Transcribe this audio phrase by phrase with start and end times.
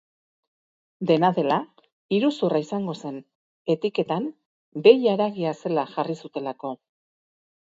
[1.09, 1.57] Dena dela,
[2.17, 3.19] iruzurra izango zen,
[3.75, 4.25] etiketan
[4.89, 6.75] behi haragia zela jarri zutelako.